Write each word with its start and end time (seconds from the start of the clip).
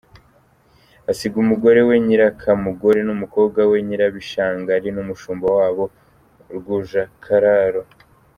Asiga 1.11 1.35
umugore 1.43 1.79
we 1.87 1.95
Nyirakamugore 2.05 2.99
n’umukobwa 3.07 3.59
we 3.69 3.77
Nyirabishangali 3.87 4.87
n’umushumba 4.91 5.47
wabo 5.57 5.85
Rwujakararo. 6.55 7.81